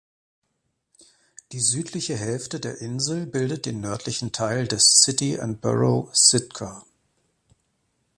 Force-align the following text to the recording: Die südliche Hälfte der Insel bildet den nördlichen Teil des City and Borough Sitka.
Die 1.51 1.59
südliche 1.59 2.17
Hälfte 2.17 2.59
der 2.59 2.79
Insel 2.81 3.27
bildet 3.27 3.67
den 3.67 3.81
nördlichen 3.81 4.31
Teil 4.31 4.67
des 4.67 4.99
City 5.03 5.39
and 5.39 5.61
Borough 5.61 6.09
Sitka. 6.15 6.83